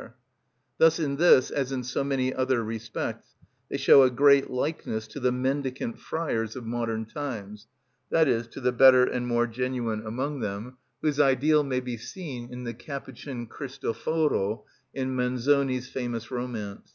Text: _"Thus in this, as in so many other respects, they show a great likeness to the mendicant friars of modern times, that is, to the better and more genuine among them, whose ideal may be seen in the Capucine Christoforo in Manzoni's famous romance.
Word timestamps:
_"Thus 0.78 0.98
in 0.98 1.16
this, 1.16 1.50
as 1.50 1.72
in 1.72 1.84
so 1.84 2.02
many 2.02 2.32
other 2.32 2.64
respects, 2.64 3.34
they 3.68 3.76
show 3.76 4.02
a 4.02 4.08
great 4.10 4.48
likeness 4.48 5.06
to 5.08 5.20
the 5.20 5.30
mendicant 5.30 5.98
friars 5.98 6.56
of 6.56 6.64
modern 6.64 7.04
times, 7.04 7.66
that 8.08 8.26
is, 8.26 8.46
to 8.46 8.62
the 8.62 8.72
better 8.72 9.04
and 9.04 9.26
more 9.26 9.46
genuine 9.46 10.00
among 10.06 10.40
them, 10.40 10.78
whose 11.02 11.20
ideal 11.20 11.62
may 11.64 11.80
be 11.80 11.98
seen 11.98 12.50
in 12.50 12.64
the 12.64 12.72
Capucine 12.72 13.46
Christoforo 13.46 14.64
in 14.94 15.14
Manzoni's 15.14 15.88
famous 15.90 16.30
romance. 16.30 16.94